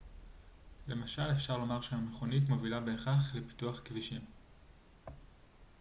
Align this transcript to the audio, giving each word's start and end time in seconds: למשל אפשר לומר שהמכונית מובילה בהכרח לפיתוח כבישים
למשל 0.87 1.31
אפשר 1.31 1.57
לומר 1.57 1.81
שהמכונית 1.81 2.49
מובילה 2.49 2.79
בהכרח 2.79 3.35
לפיתוח 3.35 3.81
כבישים 3.85 4.21